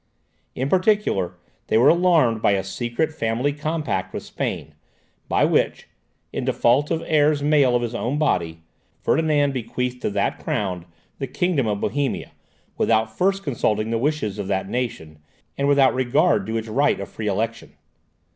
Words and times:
In 0.55 0.67
particular, 0.67 1.35
they 1.67 1.77
were 1.77 1.87
alarmed 1.89 2.41
by 2.41 2.53
a 2.53 2.63
secret 2.63 3.13
family 3.13 3.53
compact 3.53 4.15
with 4.15 4.23
Spain, 4.23 4.73
by 5.29 5.45
which, 5.45 5.87
in 6.33 6.43
default 6.43 6.89
of 6.89 7.03
heirs 7.05 7.43
male 7.43 7.75
of 7.75 7.83
his 7.83 7.93
own 7.93 8.17
body, 8.17 8.63
Ferdinand 9.03 9.51
bequeathed 9.53 10.01
to 10.01 10.09
that 10.09 10.39
crown 10.43 10.87
the 11.19 11.27
kingdom 11.27 11.67
of 11.67 11.81
Bohemia, 11.81 12.31
without 12.79 13.15
first 13.15 13.43
consulting 13.43 13.91
the 13.91 13.99
wishes 13.99 14.39
of 14.39 14.47
that 14.47 14.67
nation, 14.67 15.19
and 15.55 15.67
without 15.67 15.93
regard 15.93 16.47
to 16.47 16.57
its 16.57 16.67
right 16.67 16.99
of 16.99 17.07
free 17.07 17.27
election. 17.27 17.73